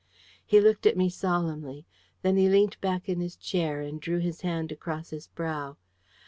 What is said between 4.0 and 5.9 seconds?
drew his hand across his brow.